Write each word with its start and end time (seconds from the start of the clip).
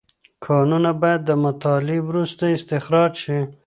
کانونه 0.45 0.91
باید 1.01 1.21
د 1.25 1.31
مطالعې 1.45 1.99
وروسته 2.07 2.43
استخراج 2.57 3.11
شي. 3.23 3.39